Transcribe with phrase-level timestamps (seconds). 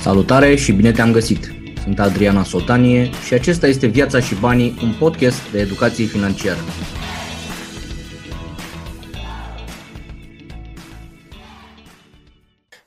[0.00, 1.52] Salutare și bine te-am găsit!
[1.82, 6.58] Sunt Adriana Sotanie și acesta este Viața și Banii, un podcast de educație financiară.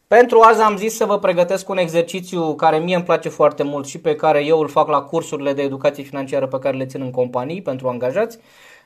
[0.08, 3.88] Pentru azi am zis să vă pregătesc un exercițiu care mie îmi place foarte mult
[3.88, 7.02] și pe care eu îl fac la cursurile de educație financiară pe care le țin
[7.02, 8.38] în companii pentru angajați.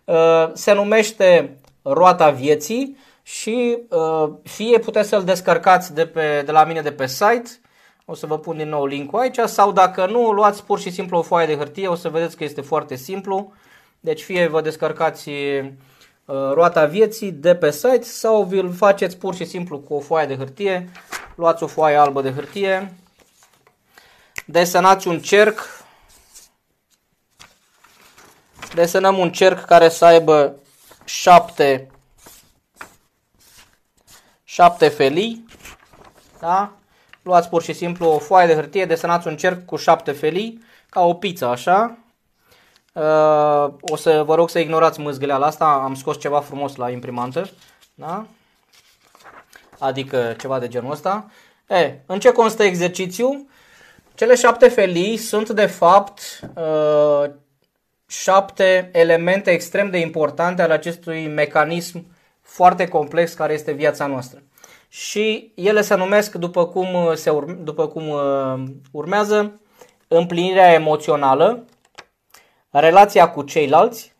[0.05, 0.15] Uh,
[0.53, 6.81] se numește Roata Vieții și uh, fie puteți să-l descărcați de, pe, de la mine
[6.81, 7.49] de pe site,
[8.09, 11.17] o să vă pun din nou linkul aici, sau dacă nu, luați pur și simplu
[11.17, 13.53] o foaie de hârtie, o să vedeți că este foarte simplu.
[13.99, 19.45] Deci fie vă descărcați uh, roata vieții de pe site sau vi-l faceți pur și
[19.45, 20.91] simplu cu o foaie de hârtie.
[21.35, 22.93] Luați o foaie albă de hârtie,
[24.45, 25.85] desenați un cerc,
[28.73, 30.55] desenăm un cerc care să aibă
[31.05, 31.87] șapte
[34.43, 35.45] 7 felii,
[36.39, 36.77] da?
[37.27, 41.01] Luați pur și simplu o foaie de hârtie, desenați un cerc cu 7 felii, ca
[41.01, 41.97] o pizza așa.
[42.93, 47.49] Uh, o să vă rog să ignorați mâzgăleala asta, am scos ceva frumos la imprimantă,
[47.93, 48.25] da?
[49.79, 51.31] Adică ceva de genul ăsta.
[51.67, 53.45] E, în ce constă exercițiul?
[54.15, 57.29] Cele șapte felii sunt de fapt uh,
[58.07, 62.05] șapte elemente extrem de importante ale acestui mecanism
[62.41, 64.41] foarte complex care este viața noastră.
[64.87, 69.59] Și ele se numesc după cum, uh, se urme, după cum uh, urmează
[70.07, 71.65] împlinirea emoțională,
[72.69, 74.15] relația cu ceilalți,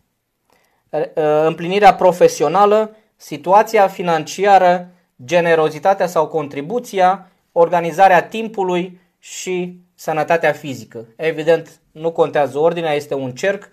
[0.90, 1.06] uh,
[1.46, 4.92] împlinirea profesională, situația financiară,
[5.26, 11.06] generozitatea sau contribuția, organizarea timpului și sănătatea fizică.
[11.16, 13.70] Evident, nu contează ordinea, este un cerc,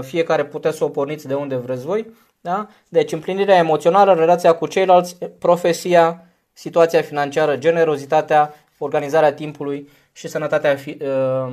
[0.00, 2.06] fiecare puteți să o porniți de unde vreți voi
[2.40, 2.68] da?
[2.88, 10.98] Deci împlinirea emoțională, relația cu ceilalți, profesia, situația financiară, generozitatea, organizarea timpului și sănătatea, fi,
[11.02, 11.52] uh,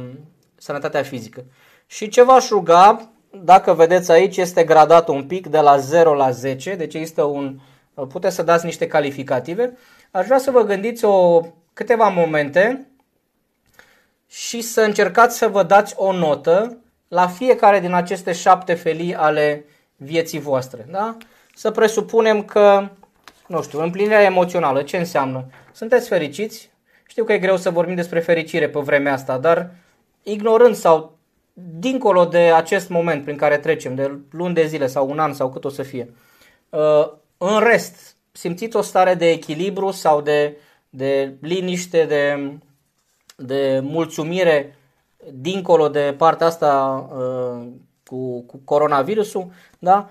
[0.55, 1.43] sănătatea fizică.
[1.85, 3.09] Și ce v-aș ruga,
[3.43, 7.59] dacă vedeți aici, este gradat un pic de la 0 la 10, deci există un,
[8.09, 9.77] puteți să dați niște calificative.
[10.11, 11.41] Aș vrea să vă gândiți o,
[11.73, 12.87] câteva momente
[14.27, 19.65] și să încercați să vă dați o notă la fiecare din aceste șapte felii ale
[19.97, 20.85] vieții voastre.
[20.91, 21.17] Da?
[21.55, 22.89] Să presupunem că,
[23.47, 25.45] nu știu, împlinirea emoțională, ce înseamnă?
[25.71, 26.69] Sunteți fericiți?
[27.07, 29.71] Știu că e greu să vorbim despre fericire pe vremea asta, dar
[30.23, 31.17] ignorând sau
[31.79, 35.51] dincolo de acest moment prin care trecem, de luni de zile sau un an sau
[35.51, 36.13] cât o să fie,
[36.69, 40.57] uh, în rest, simțiți o stare de echilibru sau de,
[40.89, 42.51] de liniște, de,
[43.35, 44.77] de mulțumire
[45.33, 47.67] dincolo de partea asta uh,
[48.07, 49.47] cu, cu coronavirusul,
[49.79, 50.09] da?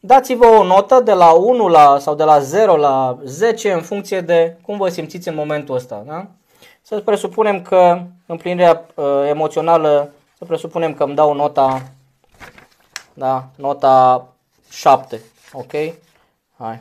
[0.00, 4.20] Dați-vă o notă de la 1 la, sau de la 0 la 10 în funcție
[4.20, 6.02] de cum vă simțiți în momentul ăsta.
[6.06, 6.26] Da?
[6.82, 11.82] Să presupunem că împlinirea uh, emoțională, să presupunem că îmi dau nota,
[13.14, 14.26] da, nota
[14.70, 15.20] 7.
[15.52, 15.72] Ok?
[16.58, 16.80] Hai.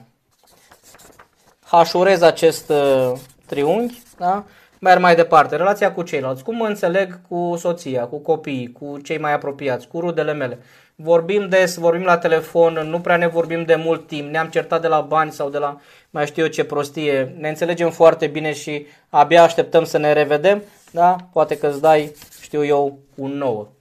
[1.64, 3.12] Hașurez acest uh,
[3.46, 4.44] triunghi, da?
[4.84, 5.56] Merg mai departe.
[5.56, 6.44] Relația cu ceilalți.
[6.44, 10.60] Cum mă înțeleg cu soția, cu copiii, cu cei mai apropiați, cu rudele mele.
[10.96, 14.88] Vorbim des, vorbim la telefon, nu prea ne vorbim de mult timp, ne-am certat de
[14.88, 15.78] la bani sau de la
[16.10, 17.36] mai știu eu ce prostie.
[17.40, 20.64] Ne înțelegem foarte bine și abia așteptăm să ne revedem.
[20.92, 21.16] Da?
[21.34, 23.72] Poate că îți dai, știu eu, un nou.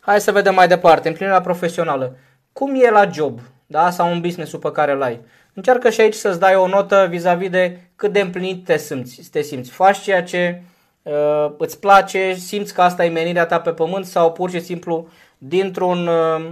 [0.00, 1.08] Hai să vedem mai departe.
[1.08, 2.16] Împlinirea profesională.
[2.52, 3.40] Cum e la job?
[3.66, 3.90] Da?
[3.90, 5.20] Sau un business pe care îl ai?
[5.56, 9.30] Încearcă și aici să-ți dai o notă vis-a-vis de cât de împlinit te simți.
[9.30, 9.70] Te simți.
[9.70, 10.62] Faci ceea ce
[11.02, 15.08] uh, îți place, simți că asta e menirea ta pe pământ sau pur și simplu
[15.38, 16.50] dintr-un, uh,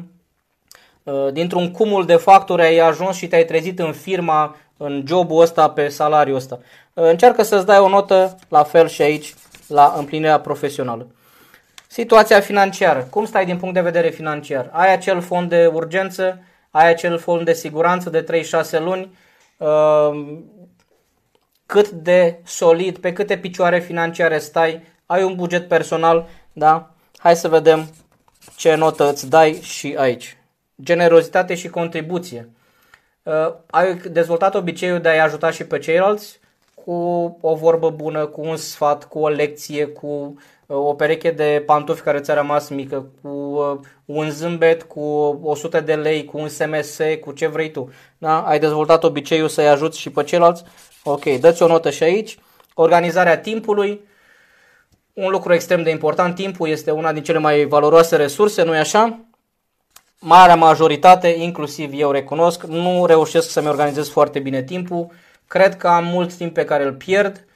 [1.02, 5.70] uh, dintr-un cumul de factori ai ajuns și te-ai trezit în firma, în jobul ăsta,
[5.70, 6.58] pe salariul ăsta.
[6.92, 9.34] Uh, încearcă să-ți dai o notă la fel și aici
[9.66, 11.06] la împlinirea profesională.
[11.86, 13.06] Situația financiară.
[13.10, 14.68] Cum stai din punct de vedere financiar?
[14.72, 16.38] Ai acel fond de urgență?
[16.74, 19.18] Ai acel fond de siguranță de 3-6 luni,
[19.56, 20.38] uh,
[21.66, 26.94] cât de solid, pe câte picioare financiare stai, ai un buget personal, da?
[27.16, 27.90] Hai să vedem
[28.56, 30.36] ce notă îți dai și aici.
[30.82, 32.50] Generozitate și contribuție.
[33.22, 36.40] Uh, ai dezvoltat obiceiul de a-i ajuta și pe ceilalți
[36.74, 36.92] cu
[37.40, 40.36] o vorbă bună, cu un sfat, cu o lecție, cu
[40.74, 45.00] o pereche de pantofi care ți-a rămas mică, cu uh, un zâmbet, cu
[45.42, 47.92] 100 de lei, cu un SMS, cu ce vrei tu.
[48.18, 48.40] Da?
[48.40, 50.64] Ai dezvoltat obiceiul să-i ajuți și pe ceilalți?
[51.04, 52.38] Ok, dă-ți o notă și aici.
[52.74, 54.00] Organizarea timpului.
[55.12, 59.18] Un lucru extrem de important, timpul este una din cele mai valoroase resurse, nu-i așa?
[60.20, 65.10] Marea majoritate, inclusiv eu recunosc, nu reușesc să-mi organizez foarte bine timpul.
[65.46, 67.53] Cred că am mult timp pe care îl pierd uh,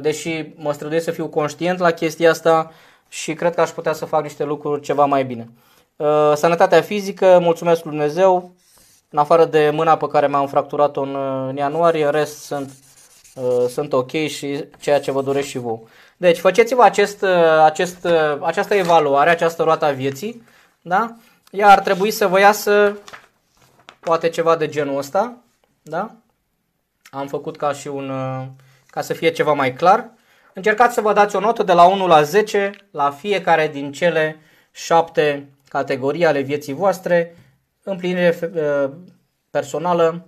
[0.00, 2.72] deși mă străduiesc să fiu conștient la chestia asta
[3.08, 5.48] și cred că aș putea să fac niște lucruri ceva mai bine.
[5.96, 8.52] Uh, sănătatea fizică, mulțumesc lui Dumnezeu,
[9.10, 11.16] în afară de mâna pe care mi-am fracturat-o în,
[11.48, 12.72] în ianuarie, în rest sunt,
[13.68, 15.80] sunt ok și ceea ce vă doresc și vouă.
[16.16, 17.24] Deci faceți-vă acest,
[17.64, 18.06] acest,
[18.40, 20.42] această evaluare, această roată a vieții,
[20.82, 21.16] da?
[21.50, 22.96] Ea ar trebui să vă iasă
[24.00, 25.36] poate ceva de genul ăsta,
[25.82, 26.10] da?
[27.10, 28.12] Am făcut ca și un,
[28.98, 30.10] ca să fie ceva mai clar.
[30.54, 34.36] Încercați să vă dați o notă de la 1 la 10 la fiecare din cele
[34.70, 37.36] șapte categorii ale vieții voastre.
[37.82, 38.90] Împlinire uh,
[39.50, 40.26] personală,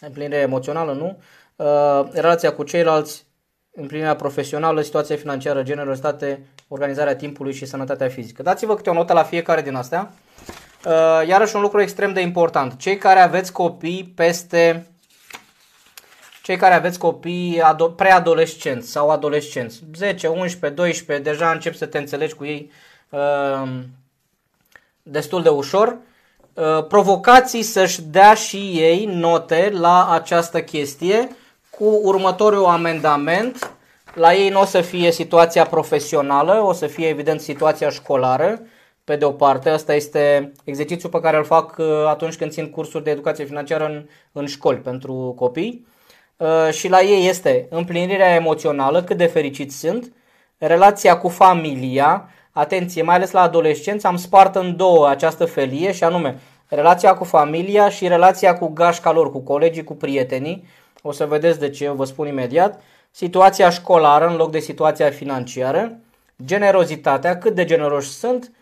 [0.00, 1.18] împlinire emoțională, nu?
[1.56, 3.26] Uh, relația cu ceilalți,
[3.72, 8.42] împlinirea profesională, situația financiară, generositate, organizarea timpului și sănătatea fizică.
[8.42, 10.12] Dați-vă câte o notă la fiecare din astea.
[10.86, 12.76] Uh, iarăși un lucru extrem de important.
[12.76, 14.86] Cei care aveți copii peste
[16.48, 17.62] cei care aveți copii
[17.96, 22.70] preadolescenți sau adolescenți, 10, 11, 12, deja încep să te înțelegi cu ei
[23.08, 23.68] uh,
[25.02, 25.96] destul de ușor,
[26.54, 31.28] uh, provocații să-și dea și ei note la această chestie
[31.70, 33.70] cu următorul amendament.
[34.14, 38.60] La ei nu o să fie situația profesională, o să fie evident situația școlară,
[39.04, 39.68] pe de o parte.
[39.68, 43.84] Asta este exercițiul pe care îl fac uh, atunci când țin cursuri de educație financiară
[43.84, 45.86] în, în școli pentru copii.
[46.38, 50.12] Uh, și la ei este împlinirea emoțională, cât de fericiți sunt,
[50.58, 56.04] relația cu familia, atenție, mai ales la adolescenți, am spart în două această felie și
[56.04, 56.38] anume
[56.68, 60.66] relația cu familia și relația cu gașca lor, cu colegii, cu prietenii.
[61.02, 62.80] O să vedeți de ce, eu vă spun imediat.
[63.10, 65.98] Situația școlară în loc de situația financiară,
[66.44, 68.52] generozitatea, cât de generoși sunt,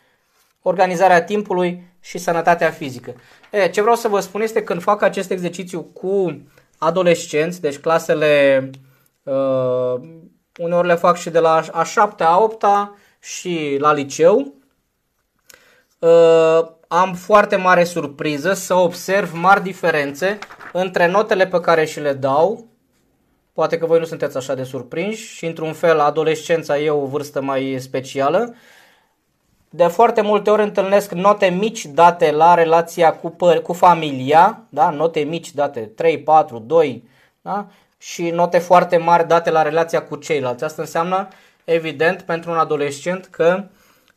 [0.62, 3.14] organizarea timpului și sănătatea fizică.
[3.50, 6.40] E, ce vreau să vă spun este când fac acest exercițiu cu
[6.78, 8.70] adolescenți, deci clasele,
[9.22, 9.94] uh,
[10.58, 12.64] uneori le fac și de la a 7 a 8
[13.20, 14.54] și la liceu,
[15.98, 20.38] uh, am foarte mare surpriză să observ mari diferențe
[20.72, 22.66] între notele pe care și le dau.
[23.52, 27.40] Poate că voi nu sunteți așa de surprinși și într-un fel adolescența e o vârstă
[27.40, 28.54] mai specială.
[29.76, 34.90] De foarte multe ori întâlnesc note mici date la relația cu, păr- cu familia, da?
[34.90, 37.08] note mici date 3, 4, 2
[37.40, 37.66] da?
[37.98, 40.64] și note foarte mari date la relația cu ceilalți.
[40.64, 41.28] Asta înseamnă,
[41.64, 43.64] evident, pentru un adolescent că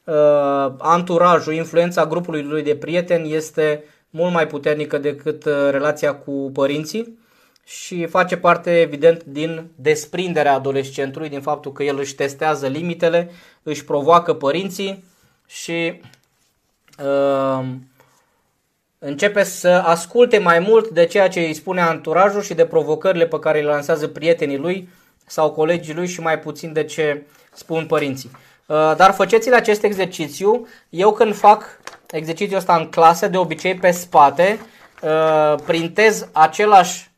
[0.04, 6.50] uh, anturajul, influența grupului lui de prieteni este mult mai puternică decât uh, relația cu
[6.54, 7.20] părinții
[7.66, 13.30] și face parte, evident, din desprinderea adolescentului, din faptul că el își testează limitele,
[13.64, 15.08] își provoacă părinții
[15.50, 16.02] și
[17.04, 17.66] uh,
[19.00, 23.40] începe să asculte mai mult de ceea ce îi spune anturajul și de provocările pe
[23.40, 24.90] care le lansează prietenii lui
[25.26, 28.32] sau colegii lui și mai puțin de ce spun părinții.
[28.66, 30.68] Uh, dar faceți-le acest exercițiu.
[30.90, 31.80] Eu când fac
[32.12, 34.60] exercițiul ăsta în clasă, de obicei pe spate,
[35.02, 37.12] uh, printez același,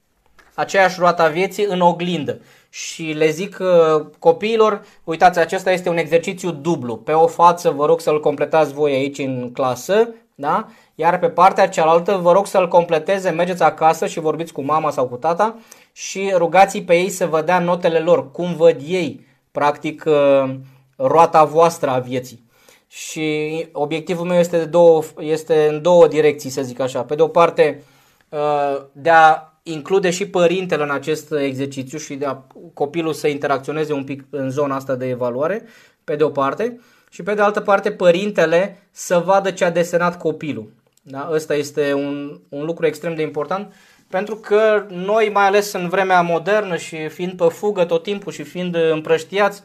[0.53, 2.41] aceeași roata vieții în oglindă
[2.73, 6.97] și le zic uh, copiilor, uitați, acesta este un exercițiu dublu.
[6.97, 10.67] Pe o față vă rog să-l completați voi aici în clasă, da?
[10.95, 15.07] Iar pe partea cealaltă vă rog să-l completeze, mergeți acasă și vorbiți cu mama sau
[15.07, 15.55] cu tata
[15.91, 20.55] și rugați pe ei să vă dea notele lor, cum văd ei, practic, uh,
[20.95, 22.49] roata voastră a vieții.
[22.87, 27.03] Și obiectivul meu este, de două, este în două direcții, să zic așa.
[27.03, 27.83] Pe de o parte,
[28.29, 33.93] uh, de a include și părintele în acest exercițiu și de a copilul să interacționeze
[33.93, 35.63] un pic în zona asta de evaluare,
[36.03, 40.17] pe de o parte, și pe de altă parte părintele să vadă ce a desenat
[40.17, 40.69] copilul.
[41.01, 41.29] Da?
[41.31, 43.73] Ăsta este un, un lucru extrem de important
[44.11, 48.43] pentru că noi, mai ales în vremea modernă și fiind pe fugă tot timpul și
[48.43, 49.63] fiind împrăștiați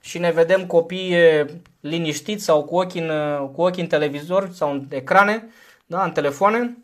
[0.00, 1.16] și ne vedem copii
[1.80, 3.10] liniștiți sau cu ochii în,
[3.52, 5.48] cu ochii în televizor sau în ecrane,
[5.86, 6.76] da, în telefoane,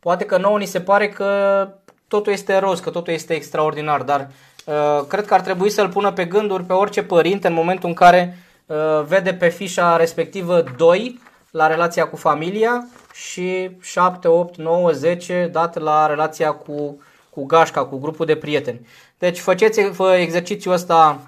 [0.00, 1.68] Poate că nouă ni se pare că
[2.08, 4.30] totul este roz, că totul este extraordinar, dar
[4.64, 7.94] uh, cred că ar trebui să-l pună pe gânduri pe orice părinte în momentul în
[7.94, 8.76] care uh,
[9.06, 15.78] vede pe fișa respectivă 2 la relația cu familia și 7, 8, 9, 10 dat
[15.78, 18.86] la relația cu, cu gașca, cu grupul de prieteni.
[19.18, 21.20] Deci faceți fă exercițiul ăsta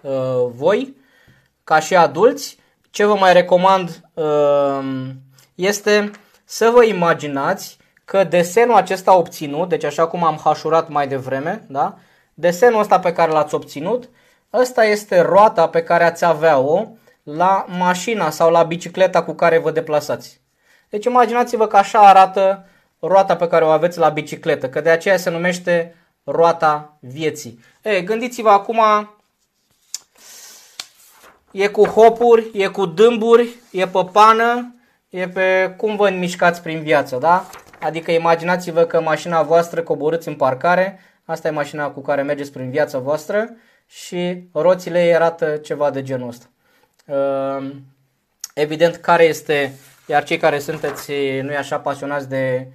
[0.00, 0.96] uh, voi,
[1.64, 2.58] ca și adulți.
[2.90, 4.80] Ce vă mai recomand uh,
[5.54, 6.10] este
[6.48, 11.98] să vă imaginați că desenul acesta obținut, deci așa cum am hașurat mai devreme, da?
[12.34, 14.08] desenul ăsta pe care l-ați obținut,
[14.52, 16.86] ăsta este roata pe care ați avea-o
[17.22, 20.40] la mașina sau la bicicleta cu care vă deplasați.
[20.88, 22.66] Deci imaginați-vă că așa arată
[23.00, 27.60] roata pe care o aveți la bicicletă, că de aceea se numește roata vieții.
[27.82, 28.80] E, gândiți-vă acum,
[31.50, 34.75] e cu hopuri, e cu dâmburi, e pe pană,
[35.16, 37.46] e pe cum vă mișcați prin viață, da?
[37.80, 42.70] Adică imaginați-vă că mașina voastră coborâți în parcare, asta e mașina cu care mergeți prin
[42.70, 43.56] viața voastră
[43.86, 46.46] și roțile ei arată ceva de genul ăsta.
[47.06, 47.82] Ehm,
[48.54, 49.72] evident, care este,
[50.06, 52.68] iar cei care sunteți, nu e așa, pasionați de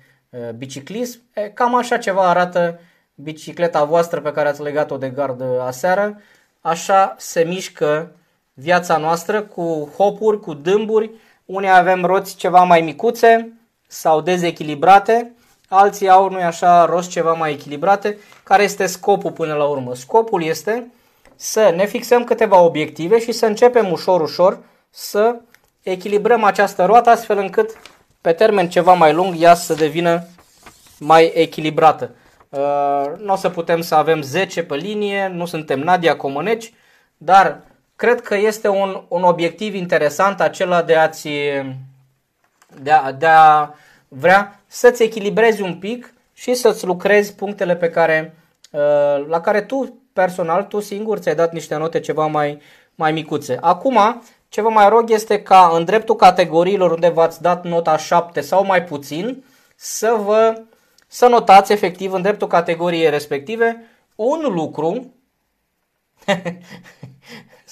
[0.55, 1.21] biciclism,
[1.53, 2.79] cam așa ceva arată
[3.15, 6.21] bicicleta voastră pe care ați legat-o de gardă aseară,
[6.61, 8.11] așa se mișcă
[8.53, 11.11] viața noastră cu hopuri, cu dâmburi,
[11.51, 13.53] unii avem roți ceva mai micuțe
[13.87, 15.33] sau dezechilibrate,
[15.69, 18.17] alții au, nu așa, roți ceva mai echilibrate.
[18.43, 19.95] Care este scopul până la urmă?
[19.95, 20.91] Scopul este
[21.35, 25.35] să ne fixăm câteva obiective și să începem ușor, ușor să
[25.81, 27.77] echilibrăm această roată astfel încât
[28.21, 30.23] pe termen ceva mai lung ea să devină
[30.99, 32.15] mai echilibrată.
[32.49, 36.73] Uh, nu o să putem să avem 10 pe linie, nu suntem Nadia Comăneci,
[37.17, 37.61] dar
[38.01, 41.29] cred că este un, un obiectiv interesant acela de a-ți
[42.81, 43.69] de a, de a
[44.07, 48.35] vrea să-ți echilibrezi un pic și să-ți lucrezi punctele pe care,
[48.71, 52.61] uh, la care tu personal, tu singur ți-ai dat niște note ceva mai,
[52.95, 53.57] mai micuțe.
[53.61, 58.41] Acum, ce vă mai rog este ca în dreptul categoriilor unde v-ați dat nota 7
[58.41, 59.43] sau mai puțin,
[59.75, 60.61] să vă
[61.07, 65.13] să notați efectiv în dreptul categoriei respective un lucru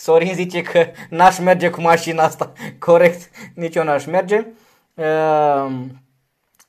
[0.02, 2.52] Sorin zice că n-aș merge cu mașina asta.
[2.80, 4.46] Corect, nici eu n-aș merge.
[4.94, 5.72] Uh,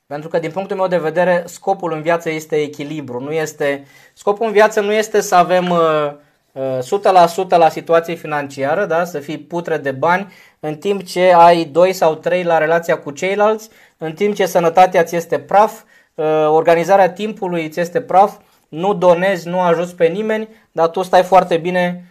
[0.05, 3.19] pentru că din punctul meu de vedere scopul în viață este echilibru.
[3.19, 6.11] Nu este, scopul în viață nu este să avem uh,
[6.51, 6.99] uh,
[7.45, 9.03] 100% la situație financiară, da?
[9.03, 13.11] să fii putre de bani, în timp ce ai 2 sau 3 la relația cu
[13.11, 15.81] ceilalți, în timp ce sănătatea ți este praf,
[16.15, 18.33] uh, organizarea timpului ți este praf,
[18.69, 22.09] nu donezi, nu ajuți pe nimeni, dar tu stai foarte bine uh,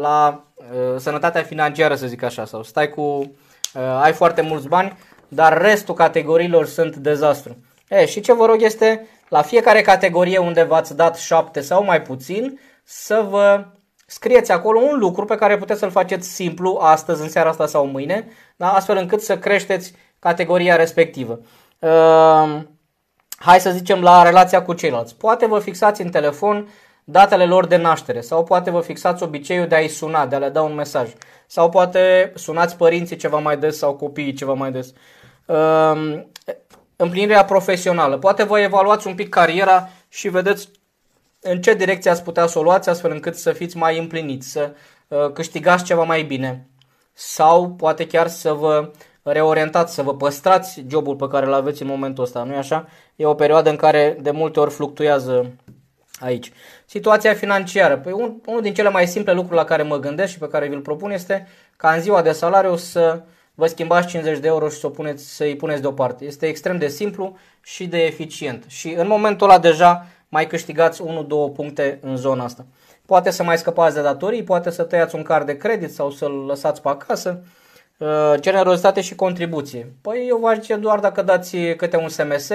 [0.00, 4.96] la uh, sănătatea financiară, să zic așa, sau stai cu, uh, ai foarte mulți bani,
[5.28, 7.56] dar restul categoriilor sunt dezastru.
[7.88, 12.02] E, și ce vă rog este, la fiecare categorie unde v-ați dat 7 sau mai
[12.02, 13.64] puțin, să vă
[14.06, 17.86] scrieți acolo un lucru pe care puteți să-l faceți simplu astăzi, în seara asta sau
[17.86, 18.72] mâine, da?
[18.72, 21.40] astfel încât să creșteți categoria respectivă.
[21.78, 22.60] Uh,
[23.36, 25.16] hai să zicem la relația cu ceilalți.
[25.16, 26.68] Poate vă fixați în telefon
[27.04, 30.48] datele lor de naștere sau poate vă fixați obiceiul de a-i suna, de a le
[30.48, 31.12] da un mesaj
[31.46, 34.92] sau poate sunați părinții ceva mai des sau copiii ceva mai des.
[35.46, 36.22] Uh,
[36.96, 38.18] împlinirea profesională.
[38.18, 40.68] Poate vă evaluați un pic cariera și vedeți
[41.40, 44.72] în ce direcție ați putea să o luați astfel încât să fiți mai împliniți, să
[45.08, 46.68] uh, câștigați ceva mai bine
[47.12, 48.90] sau poate chiar să vă
[49.22, 52.88] reorientați, să vă păstrați jobul pe care îl aveți în momentul ăsta, nu-i așa?
[53.16, 55.54] E o perioadă în care de multe ori fluctuează
[56.20, 56.52] aici.
[56.86, 57.98] Situația financiară.
[57.98, 60.68] Păi un, unul din cele mai simple lucruri la care mă gândesc și pe care
[60.68, 63.22] vi-l propun este ca în ziua de salariu să
[63.54, 66.24] vă schimbați 50 de euro și să o puneți, să-i puneți deoparte.
[66.24, 68.64] Este extrem de simplu și de eficient.
[68.68, 71.06] Și în momentul ăla deja mai câștigați 1-2
[71.54, 72.66] puncte în zona asta.
[73.06, 76.32] Poate să mai scăpați de datorii, poate să tăiați un card de credit sau să-l
[76.32, 77.42] lăsați pe acasă.
[77.96, 79.92] Uh, generozitate și contribuție.
[80.00, 82.48] Păi eu v-aș zice doar dacă dați câte un SMS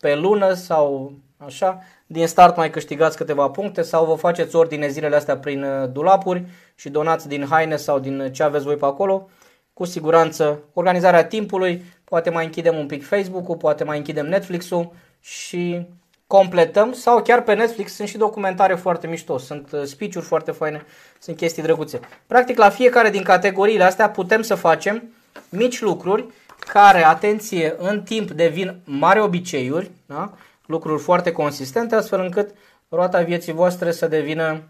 [0.00, 5.16] pe lună sau așa, din start mai câștigați câteva puncte sau vă faceți ordine zilele
[5.16, 6.44] astea prin uh, dulapuri
[6.74, 9.28] și donați din haine sau din ce aveți voi pe acolo.
[9.72, 15.86] Cu siguranță organizarea timpului, poate mai închidem un pic Facebook-ul, poate mai închidem Netflix-ul și
[16.26, 20.84] completăm sau chiar pe Netflix sunt și documentare foarte mișto, sunt uh, speech-uri foarte faine,
[21.18, 22.00] sunt chestii drăguțe.
[22.26, 25.02] Practic la fiecare din categoriile astea putem să facem
[25.48, 26.26] mici lucruri
[26.58, 30.32] care, atenție, în timp devin mari obiceiuri, da?
[30.66, 32.54] Lucruri foarte consistente, astfel încât
[32.88, 34.62] roata vieții voastre să devină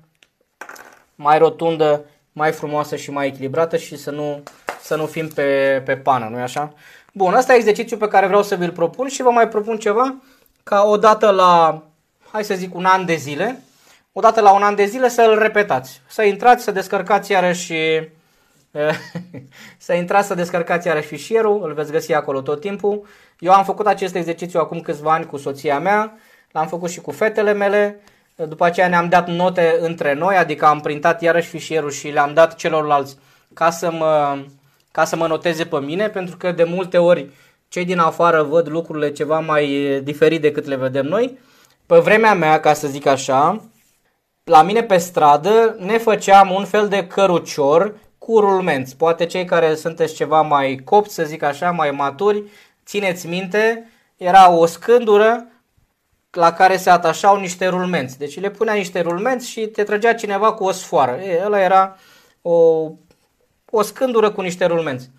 [1.15, 4.43] mai rotundă, mai frumoasă și mai echilibrată și să nu,
[4.83, 6.73] să nu fim pe, pe pană, nu-i așa?
[7.13, 10.15] Bun, asta e exercițiul pe care vreau să vi-l propun și vă mai propun ceva
[10.63, 11.83] ca odată la,
[12.31, 13.63] hai să zic, un an de zile,
[14.13, 16.01] odată la un an de zile să îl repetați.
[16.07, 17.73] Să intrați, să descărcați iarăși
[19.79, 23.07] să intrați să descărcați iarăși fișierul, îl veți găsi acolo tot timpul.
[23.39, 26.17] Eu am făcut acest exercițiu acum câțiva ani cu soția mea,
[26.53, 28.01] l-am făcut și cu fetele mele,
[28.35, 32.55] după aceea ne-am dat note între noi, adică am printat iarăși fișierul și le-am dat
[32.55, 33.17] celorlalți
[33.55, 34.39] ca să mă,
[34.93, 37.31] ca să mă noteze pe mine, pentru că de multe ori
[37.69, 41.39] cei din afară văd lucrurile ceva mai diferit decât le vedem noi.
[41.87, 43.65] Pe vremea mea, ca să zic așa,
[44.45, 47.95] la mine pe stradă ne făceam un fel de cărucior
[48.27, 48.97] cu rulmenți.
[48.97, 52.45] Poate cei care sunteți ceva mai copți, să zic așa, mai maturi,
[52.87, 55.47] țineți minte, era o scândură
[56.31, 58.19] la care se atașau niște rulmenți.
[58.19, 61.13] Deci le punea niște rulmenți și te trăgea cineva cu o sfoară.
[61.13, 61.97] E, ăla era
[62.43, 62.53] o,
[63.71, 65.11] o scândură cu niște rulmenți.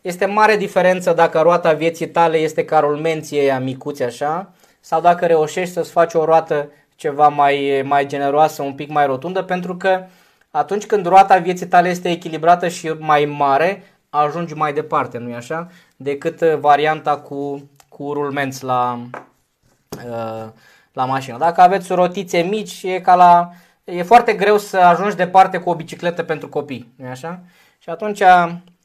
[0.00, 5.26] Este mare diferență dacă roata vieții tale este ca rulmenții ăia micuți așa, sau dacă
[5.26, 10.04] reușești să-ți faci o roată ceva mai, mai generoasă, un pic mai rotundă, pentru că
[10.56, 15.68] atunci când roata vieții tale este echilibrată și mai mare, ajungi mai departe, nu-i așa?
[15.96, 19.00] Decât varianta cu, cu rulmenți la,
[20.06, 20.48] uh,
[20.92, 21.38] la mașină.
[21.38, 23.50] Dacă aveți rotițe mici, e ca la...
[23.84, 27.40] E foarte greu să ajungi departe cu o bicicletă pentru copii, nu așa?
[27.78, 28.22] Și atunci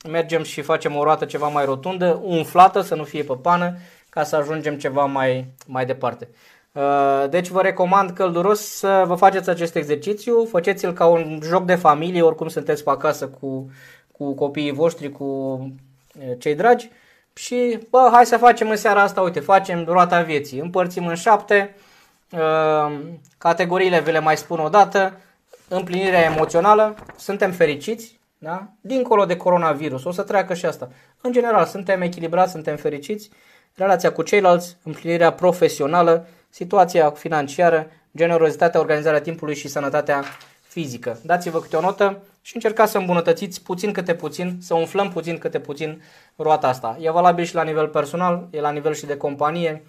[0.10, 3.78] mergem și facem o roată ceva mai rotundă, umflată, să nu fie pe pană,
[4.10, 6.28] ca să ajungem ceva mai, mai departe.
[6.72, 11.76] Uh, deci vă recomand călduros să vă faceți acest exercițiu, faceți-l ca un joc de
[11.76, 13.72] familie, oricum sunteți pe acasă cu,
[14.12, 16.90] cu copiii voștri, cu uh, cei dragi
[17.34, 21.76] și bă, hai să facem în seara asta, uite, facem roata vieții, împărțim în șapte,
[22.32, 23.00] uh,
[23.38, 25.18] categoriile vi le mai spun o dată,
[25.68, 28.68] împlinirea emoțională, suntem fericiți, da?
[28.82, 30.90] dincolo de coronavirus, o să treacă și asta.
[31.22, 33.30] În general, suntem echilibrați, suntem fericiți,
[33.76, 40.24] relația cu ceilalți, împlinirea profesională, situația financiară, generozitatea, organizarea timpului și sănătatea
[40.68, 41.20] fizică.
[41.22, 45.60] Dați-vă câte o notă și încercați să îmbunătățiți puțin câte puțin, să umflăm puțin câte
[45.60, 46.02] puțin
[46.36, 46.98] roata asta.
[47.00, 49.84] E valabil și la nivel personal, e la nivel și de companie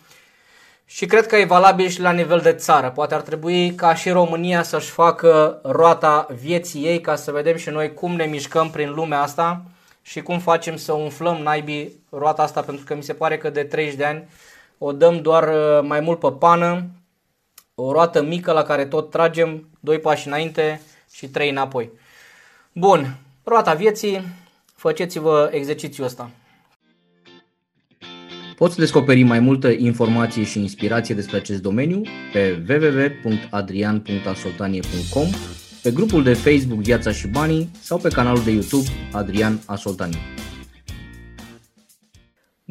[0.85, 2.91] și cred că e valabil și la nivel de țară.
[2.91, 7.71] Poate ar trebui ca și România să-și facă roata vieții ei ca să vedem și
[7.71, 9.63] noi cum ne mișcăm prin lumea asta
[10.03, 13.63] și cum facem să umflăm naibii roata asta pentru că mi se pare că de
[13.63, 14.29] 30 de ani
[14.83, 16.85] o dăm doar uh, mai mult pe pană,
[17.75, 20.81] o roată mică la care tot tragem, doi pași înainte
[21.13, 21.91] și trei înapoi.
[22.73, 24.23] Bun, roata vieții,
[24.75, 26.31] faceți-vă exercițiul ăsta.
[28.57, 35.27] Poți descoperi mai multă informație și inspirație despre acest domeniu pe www.adrian.asoltanie.com,
[35.83, 40.19] pe grupul de Facebook Viața și Banii sau pe canalul de YouTube Adrian Asoltanie.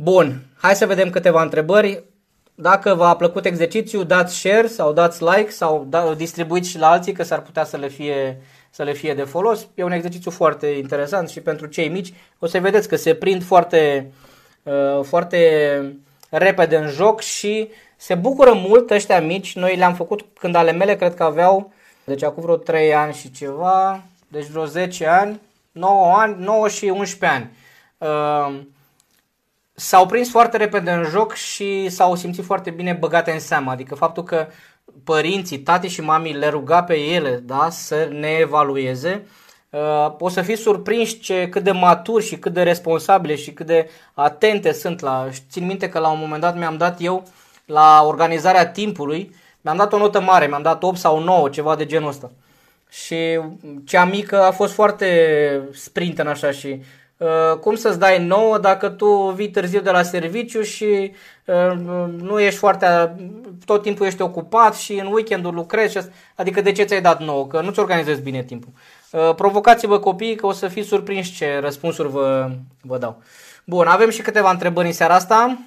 [0.01, 2.03] Bun, hai să vedem câteva întrebări.
[2.55, 7.13] Dacă v-a plăcut exercițiul, dați share sau dați like sau da, distribuiți și la alții
[7.13, 9.67] că s-ar putea să le fie să le fie de folos.
[9.75, 13.43] E un exercițiu foarte interesant și pentru cei mici o să vedeți că se prind
[13.43, 14.11] foarte,
[14.63, 15.81] uh, foarte
[16.29, 19.55] repede în joc și se bucură mult ăștia mici.
[19.55, 23.31] Noi le-am făcut când ale mele cred că aveau, deci acum vreo 3 ani și
[23.31, 25.39] ceva, deci vreo 10 ani,
[25.71, 27.49] 9 ani, 9 și 11 ani.
[27.97, 28.61] Uh,
[29.79, 33.71] s-au prins foarte repede în joc și s-au simțit foarte bine băgate în seamă.
[33.71, 34.47] Adică faptul că
[35.03, 39.25] părinții, tati și mami le ruga pe ele da, să ne evalueze,
[39.69, 43.65] uh, o să fiți surprinși ce, cât de maturi și cât de responsabile și cât
[43.65, 45.27] de atente sunt la...
[45.49, 47.23] Țin minte că la un moment dat mi-am dat eu
[47.65, 51.85] la organizarea timpului, mi-am dat o notă mare, mi-am dat 8 sau 9, ceva de
[51.85, 52.31] genul ăsta.
[52.89, 53.39] Și
[53.85, 56.98] cea mică a fost foarte sprinten așa și Uh,
[57.59, 61.11] cum să-ți dai nouă dacă tu vii târziu de la serviciu și
[61.45, 61.73] uh,
[62.17, 63.15] nu ești foarte,
[63.65, 65.97] tot timpul ești ocupat și în weekendul lucrezi,
[66.35, 67.47] adică de ce ți-ai dat nouă?
[67.47, 68.71] Că nu-ți organizezi bine timpul.
[69.11, 72.49] Uh, provocați-vă copiii că o să fiți surprinși ce răspunsuri vă,
[72.81, 73.21] vă dau.
[73.65, 75.59] Bun, avem și câteva întrebări în seara asta.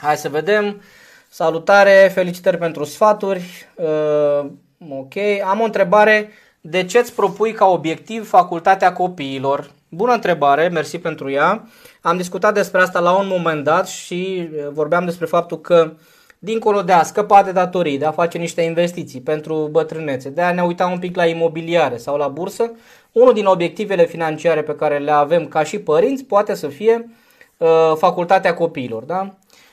[0.00, 0.82] Hai să vedem.
[1.28, 3.68] Salutare, felicitări pentru sfaturi.
[3.74, 4.50] Uh,
[4.88, 5.14] ok,
[5.44, 6.30] am o întrebare.
[6.60, 9.70] De ce îți propui ca obiectiv facultatea copiilor?
[9.92, 11.68] Bună întrebare, mersi pentru ea.
[12.00, 15.92] Am discutat despre asta la un moment dat și vorbeam despre faptul că
[16.38, 20.52] dincolo de a scăpa de datorii, de a face niște investiții pentru bătrânețe, de a
[20.52, 22.72] ne uita un pic la imobiliare sau la bursă,
[23.12, 27.10] unul din obiectivele financiare pe care le avem ca și părinți poate să fie
[27.56, 29.04] uh, facultatea copiilor.
[29.04, 29.28] Da?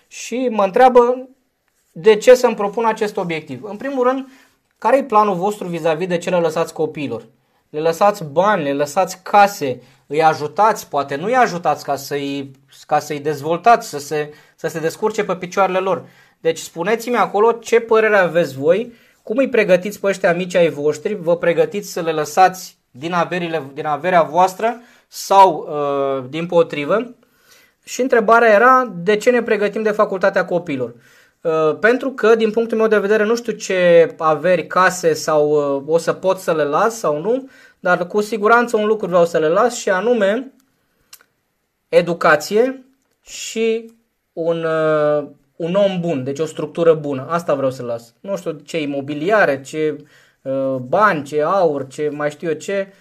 [0.08, 1.28] Și mă întreabă
[1.92, 3.64] de ce să-mi propun acest obiectiv.
[3.64, 4.28] În primul rând,
[4.78, 7.26] care e planul vostru vis-a-vis de ce le lăsați copiilor?
[7.70, 12.52] Le lăsați bani, le lăsați case, îi ajutați, poate nu îi ajutați ca să-i,
[12.86, 16.06] ca să-i dezvoltați, să se, să se descurce pe picioarele lor.
[16.40, 18.94] Deci spuneți-mi acolo ce părere aveți voi,
[19.24, 23.64] cum îi pregătiți pe ăștia mici ai voștri, vă pregătiți să le lăsați din, averile,
[23.74, 27.16] din averea voastră sau uh, din potrivă.
[27.84, 30.94] Și întrebarea era de ce ne pregătim de facultatea copilor.
[31.42, 35.84] Uh, pentru că, din punctul meu de vedere, nu știu ce averi, case sau uh,
[35.94, 39.38] o să pot să le las sau nu, dar cu siguranță un lucru vreau să
[39.38, 40.52] le las și anume
[41.90, 42.86] educație
[43.22, 43.92] și
[44.34, 47.28] un, uh, un om bun, deci o structură bună.
[47.30, 48.14] Asta vreau să las.
[48.20, 50.06] Nu știu ce imobiliare, ce
[50.42, 52.94] uh, bani, ce aur, ce mai știu eu ce,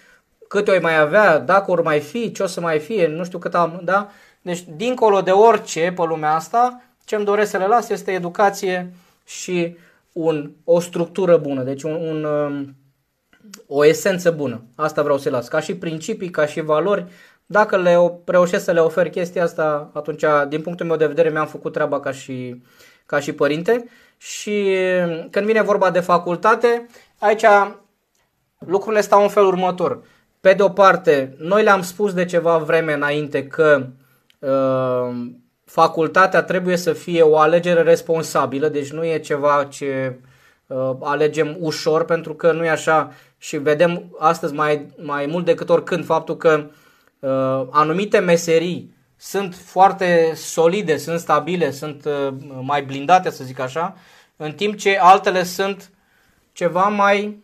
[0.47, 3.39] câte oi mai avea, dacă ori mai fi, ce o să mai fie, nu știu
[3.39, 4.09] cât am, da?
[4.41, 8.93] Deci, dincolo de orice pe lumea asta, ce îmi doresc să le las este educație
[9.25, 9.77] și
[10.13, 12.75] un, o structură bună, deci un, un, um,
[13.67, 14.61] o esență bună.
[14.75, 15.47] Asta vreau să las.
[15.47, 17.05] Ca și principii, ca și valori,
[17.45, 21.47] dacă le reușesc să le ofer chestia asta, atunci, din punctul meu de vedere, mi-am
[21.47, 22.63] făcut treaba ca și,
[23.05, 23.89] ca și părinte.
[24.17, 24.77] Și
[25.29, 26.87] când vine vorba de facultate,
[27.19, 27.45] aici
[28.59, 30.01] lucrurile stau în felul următor.
[30.39, 33.85] Pe de o parte, noi le-am spus de ceva vreme înainte că
[34.39, 35.27] uh,
[35.65, 40.26] facultatea trebuie să fie o alegere responsabilă, deci nu e ceva ce uh,
[41.01, 43.13] alegem ușor, pentru că nu e așa.
[43.37, 46.65] Și vedem astăzi mai, mai mult decât oricând faptul că
[47.19, 53.95] uh, anumite meserii sunt foarte solide, sunt stabile, sunt uh, mai blindate, să zic așa,
[54.35, 55.91] în timp ce altele sunt
[56.51, 57.43] ceva mai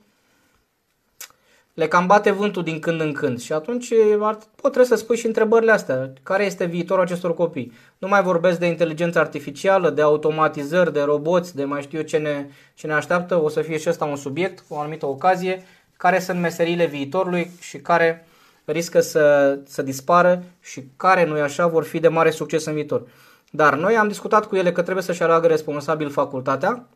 [1.74, 5.18] le cam bate vântul din când în când și atunci ar, pot trebuie să spui
[5.18, 6.14] și întrebările astea.
[6.24, 7.72] Care este viitorul acestor copii?
[7.98, 12.18] Nu mai vorbesc de inteligență artificială, de automatizări, de roboți, de mai știu eu ce
[12.18, 13.42] ne, ce ne așteaptă.
[13.42, 15.64] O să fie și ăsta un subiect, o anumită ocazie.
[15.98, 18.28] Care sunt meseriile viitorului și care
[18.66, 23.04] riscă să, să dispară și care, nu așa, vor fi de mare succes în viitor.
[23.52, 26.88] Dar noi am discutat cu ele că trebuie să-și aleagă responsabil facultatea,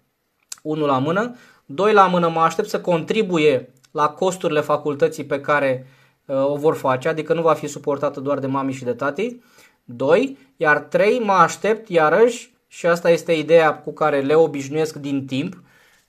[0.62, 1.36] unul la mână,
[1.66, 5.88] doi la mână mă aștept să contribuie la costurile facultății pe care
[6.26, 9.42] uh, o vor face, adică nu va fi suportată doar de mami și de tati.
[9.84, 10.38] 2.
[10.58, 11.20] Iar 3.
[11.20, 15.62] Mă aștept iarăși, și asta este ideea cu care le obișnuiesc din timp,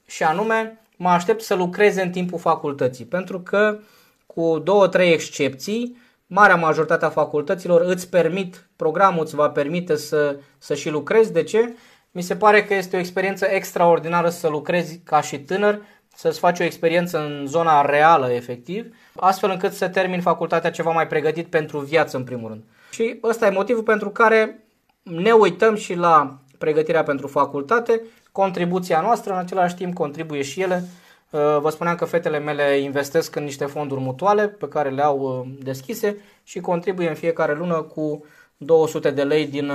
[0.06, 3.78] și anume mă aștept să lucreze în timpul facultății, pentru că
[4.26, 5.96] cu două, trei excepții,
[6.26, 11.32] marea majoritate a facultăților îți permit, programul îți va permite să, să și lucrezi.
[11.32, 11.74] De ce?
[12.10, 15.80] Mi se pare că este o experiență extraordinară să lucrezi ca și tânăr,
[16.18, 21.06] să-ți faci o experiență în zona reală, efectiv, astfel încât să termin facultatea ceva mai
[21.06, 22.62] pregătit pentru viață, în primul rând.
[22.90, 24.64] Și ăsta e motivul pentru care
[25.02, 28.02] ne uităm și la pregătirea pentru facultate,
[28.32, 30.84] contribuția noastră, în același timp contribuie și ele.
[31.30, 35.18] Uh, vă spuneam că fetele mele investesc în niște fonduri mutuale pe care le au
[35.18, 38.24] uh, deschise și contribuie în fiecare lună cu
[38.56, 39.72] 200 de lei din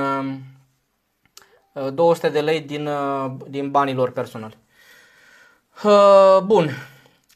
[1.93, 2.89] 200 uh, de lei din,
[3.47, 4.62] din banii lor personali.
[5.81, 6.69] Uh, bun.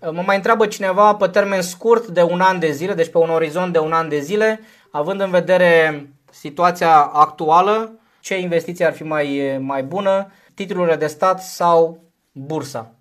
[0.02, 3.30] Mă mai întreabă cineva pe termen scurt de un an de zile, deci pe un
[3.30, 4.60] orizont de un an de zile,
[4.91, 11.43] având în vedere situația actuală, ce investiție ar fi mai, mai bună, titlurile de stat
[11.43, 12.00] sau
[12.32, 12.91] bursa.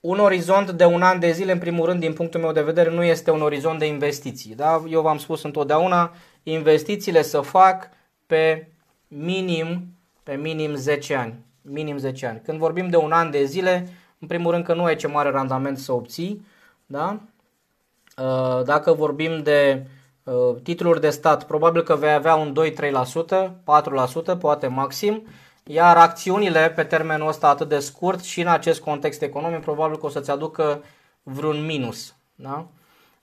[0.00, 2.90] Un orizont de un an de zile, în primul rând, din punctul meu de vedere,
[2.90, 4.54] nu este un orizont de investiții.
[4.54, 4.82] Da?
[4.88, 7.88] Eu v-am spus întotdeauna, investițiile să fac
[8.26, 8.68] pe
[9.08, 9.86] minim,
[10.22, 11.34] pe minim 10 ani.
[11.62, 12.40] Minim 10 ani.
[12.44, 15.30] Când vorbim de un an de zile, în primul rând că nu ai ce mare
[15.30, 16.46] randament să obții.
[16.86, 17.20] Da?
[18.22, 19.86] Uh, dacă vorbim de
[20.24, 22.54] uh, titluri de stat, probabil că vei avea un
[23.34, 23.50] 2-3%,
[24.34, 25.26] 4%, poate maxim,
[25.64, 30.06] iar acțiunile pe termenul ăsta atât de scurt și în acest context economic probabil că
[30.06, 30.82] o să-ți aducă
[31.22, 32.14] vreun minus.
[32.34, 32.66] Da?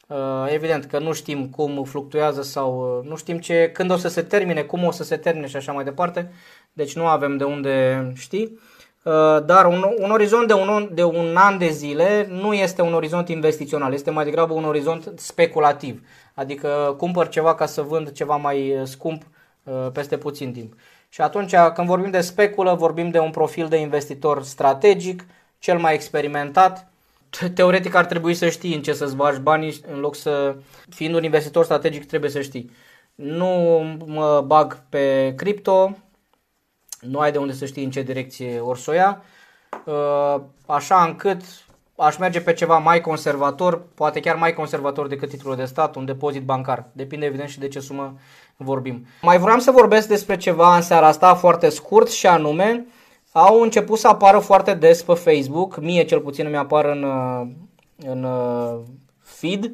[0.07, 4.21] Uh, evident că nu știm cum fluctuează sau nu știm ce, când o să se
[4.21, 6.31] termine, cum o să se termine și așa mai departe,
[6.73, 8.51] deci nu avem de unde ști.
[9.03, 12.93] Uh, dar un, un orizont de un, de un an de zile nu este un
[12.93, 16.01] orizont investițional, este mai degrabă un orizont speculativ.
[16.33, 19.23] Adică cumpăr ceva ca să vând ceva mai uh, scump
[19.63, 20.73] uh, peste puțin timp.
[21.09, 25.25] Și atunci când vorbim de speculă, vorbim de un profil de investitor strategic,
[25.59, 26.87] cel mai experimentat.
[27.53, 30.55] Teoretic ar trebui să știi în ce să-ți bagi banii, în loc să,
[30.89, 32.71] fiind un investitor strategic, trebuie să știi.
[33.15, 33.47] Nu
[34.05, 35.97] mă bag pe cripto,
[37.09, 39.21] nu ai de unde să știi în ce direcție or să o ia,
[39.85, 41.41] uh, așa încât
[41.95, 46.05] aș merge pe ceva mai conservator, poate chiar mai conservator decât titlul de stat, un
[46.05, 46.85] depozit bancar.
[46.91, 48.17] Depinde evident și de ce sumă
[48.57, 49.05] vorbim.
[49.21, 52.85] Mai vreau să vorbesc despre ceva în seara asta foarte scurt și anume
[53.31, 57.47] au început să apară foarte des pe Facebook, mie cel puțin mi apar în, uh,
[58.05, 58.79] în uh,
[59.21, 59.71] feed,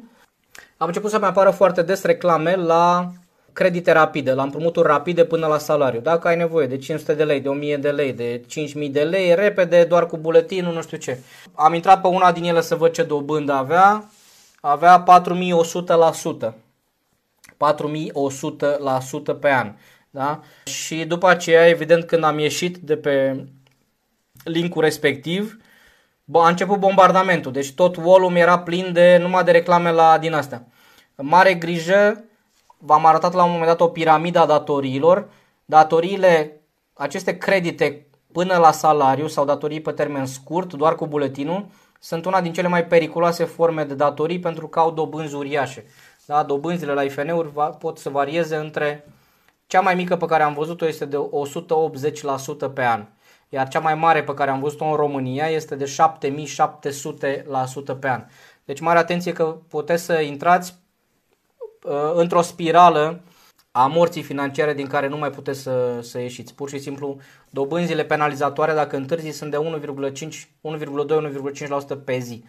[0.76, 3.10] am început să mi apară foarte des reclame la
[3.52, 6.00] credite rapide, la împrumuturi rapide până la salariu.
[6.00, 9.34] Dacă ai nevoie de 500 de lei, de 1000 de lei, de 5000 de lei,
[9.34, 11.18] repede, doar cu buletinul, nu știu ce.
[11.54, 14.10] Am intrat pe una din ele să văd ce dobândă avea.
[14.60, 15.04] Avea
[16.50, 16.54] 4100%.
[17.56, 19.72] 4100% pe an.
[20.10, 20.40] Da?
[20.64, 23.44] Și după aceea, evident, când am ieșit de pe
[24.44, 25.56] linkul respectiv,
[26.32, 27.52] a început bombardamentul.
[27.52, 30.66] Deci tot wall era plin de numai de reclame la din astea.
[31.16, 32.24] Mare grijă
[32.82, 35.28] v-am arătat la un moment dat o piramidă a datoriilor.
[35.64, 36.60] Datoriile,
[36.94, 41.66] aceste credite până la salariu sau datorii pe termen scurt, doar cu buletinul,
[41.98, 45.84] sunt una din cele mai periculoase forme de datorii pentru că au dobânzi uriașe.
[46.26, 46.42] Da?
[46.42, 49.04] Dobânzile la IFN-uri pot să varieze între
[49.66, 51.28] cea mai mică pe care am văzut-o este de
[52.66, 53.06] 180% pe an.
[53.48, 55.88] iar cea mai mare pe care am văzut-o în România este de 7700%
[58.00, 58.24] pe an.
[58.64, 60.78] Deci mare atenție că puteți să intrați uh,
[62.14, 63.20] într-o spirală
[63.72, 66.54] a morții financiare din care nu mai puteți să, să ieșiți.
[66.54, 67.18] Pur și simplu,
[67.50, 69.56] dobânzile penalizatoare, dacă întârzi, sunt de
[71.96, 72.44] 1,2-1,5% pe zi.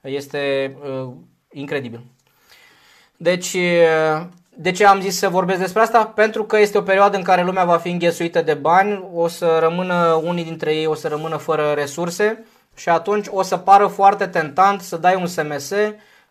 [0.00, 1.12] Este uh,
[1.52, 2.00] incredibil.
[3.16, 4.26] Deci, uh,
[4.58, 6.06] de ce am zis să vorbesc despre asta?
[6.06, 9.58] Pentru că este o perioadă în care lumea va fi înghesuită de bani, o să
[9.60, 12.44] rămână unii dintre ei o să rămână fără resurse
[12.76, 15.72] și atunci o să pară foarte tentant să dai un SMS,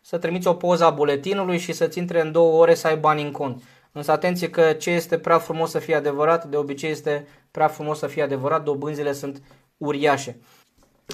[0.07, 3.21] să trimiți o poză a buletinului și să-ți intre în două ore să ai bani
[3.21, 3.63] în cont.
[3.91, 7.97] Însă atenție că ce este prea frumos să fie adevărat, de obicei este prea frumos
[7.97, 9.41] să fie adevărat, dobânzile sunt
[9.77, 10.37] uriașe.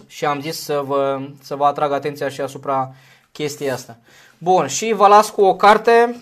[0.08, 2.93] Și am zis să vă, să vă atrag atenția și asupra
[3.32, 3.97] chestia asta.
[4.38, 6.21] Bun, și vă las cu o carte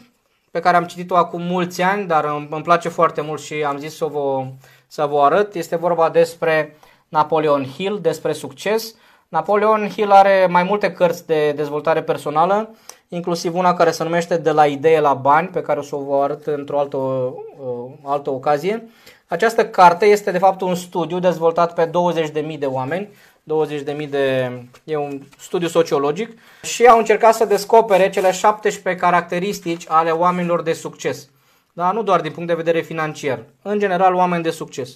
[0.51, 3.77] pe care am citit-o acum mulți ani, dar îmi, îmi place foarte mult și am
[3.77, 4.45] zis să vă,
[4.87, 5.53] să vă arăt.
[5.53, 6.77] Este vorba despre
[7.07, 8.95] Napoleon Hill, despre succes.
[9.29, 12.75] Napoleon Hill are mai multe cărți de dezvoltare personală,
[13.07, 16.03] inclusiv una care se numește De la idee la bani, pe care o să o
[16.03, 18.89] vă arăt într-o altă, uh, altă ocazie.
[19.27, 23.09] Această carte este de fapt un studiu dezvoltat pe 20.000 de oameni
[23.49, 24.51] 20.000 de...
[24.83, 30.73] e un studiu sociologic și au încercat să descopere cele 17 caracteristici ale oamenilor de
[30.73, 31.29] succes.
[31.73, 31.91] Da?
[31.91, 34.95] Nu doar din punct de vedere financiar, în general oameni de succes.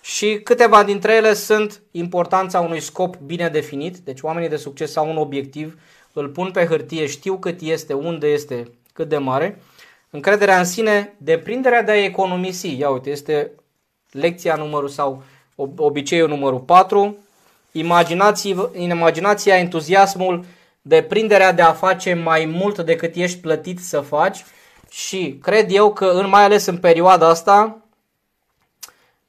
[0.00, 5.10] Și câteva dintre ele sunt importanța unui scop bine definit, deci oamenii de succes au
[5.10, 5.78] un obiectiv,
[6.12, 9.60] îl pun pe hârtie, știu cât este, unde este, cât de mare.
[10.10, 13.50] Încrederea în sine, deprinderea de a economisi, ia uite, este
[14.10, 15.22] lecția numărul sau
[15.76, 17.16] obiceiul numărul 4,
[17.72, 20.44] în imaginația, entuziasmul,
[20.82, 24.44] deprinderea de a face mai mult decât ești plătit să faci.
[24.90, 27.78] Și cred eu că în, mai ales în perioada asta,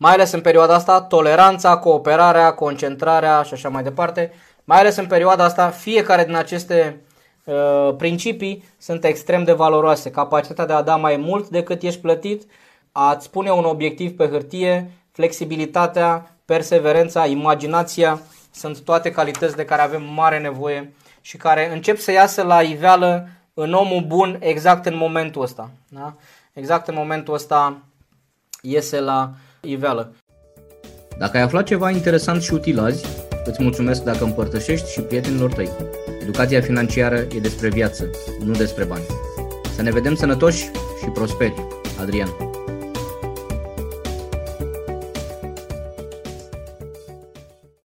[0.01, 4.33] mai ales în perioada asta, toleranța, cooperarea, concentrarea și așa mai departe,
[4.63, 7.01] mai ales în perioada asta, fiecare din aceste
[7.43, 10.11] uh, principii sunt extrem de valoroase.
[10.11, 12.43] Capacitatea de a da mai mult decât ești plătit,
[12.91, 18.21] a-ți pune un obiectiv pe hârtie, flexibilitatea, perseverența, imaginația,
[18.53, 23.27] sunt toate calități de care avem mare nevoie și care încep să iasă la iveală
[23.53, 25.69] în omul bun exact în momentul ăsta.
[25.87, 26.13] Da?
[26.53, 27.77] Exact în momentul ăsta
[28.61, 30.13] iese la iveală.
[31.17, 33.05] Dacă ai aflat ceva interesant și util azi,
[33.45, 35.69] îți mulțumesc dacă împărtășești și prietenilor tăi.
[36.21, 38.09] Educația financiară e despre viață,
[38.43, 39.05] nu despre bani.
[39.75, 40.63] Să ne vedem sănătoși
[41.01, 41.65] și prosperi.
[41.99, 42.48] Adrian